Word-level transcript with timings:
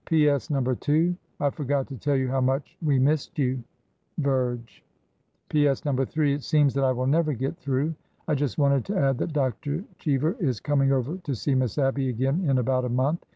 ]"P.S. 0.05 0.49
No. 0.49 0.61
2. 0.61 0.69
missed 0.73 0.87
you. 0.87 1.15
I 1.39 1.51
forgot 1.51 1.87
to 1.89 1.95
tell 1.95 2.15
you 2.15 2.27
how 2.27 2.41
much 2.41 2.75
we 2.81 2.97
ViRGE. 2.97 3.61
P. 5.49 5.67
S. 5.67 5.85
No. 5.85 5.93
3. 6.05 6.33
It 6.33 6.41
seems 6.41 6.73
that 6.73 6.83
I 6.83 6.91
will 6.91 7.05
never 7.05 7.33
get 7.33 7.55
through. 7.57 7.93
I 8.27 8.33
just 8.33 8.57
wanted 8.57 8.83
to 8.85 8.97
add 8.97 9.19
that 9.19 9.31
Dr. 9.33 9.83
Cheever 9.99 10.35
is 10.39 10.59
coming 10.59 10.91
over 10.91 11.17
to 11.17 11.35
see 11.35 11.53
Miss 11.53 11.77
Abby 11.77 12.09
again 12.09 12.49
in 12.49 12.57
about 12.57 12.83
a 12.83 12.89
month. 12.89 13.23